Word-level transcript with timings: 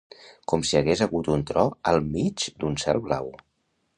Com 0.51 0.63
si 0.69 0.77
hagués 0.79 1.03
hagut 1.05 1.29
un 1.33 1.43
tro 1.51 1.67
al 1.93 2.01
mig 2.17 2.47
d'un 2.63 2.81
cel 2.87 3.05
blau. 3.07 3.33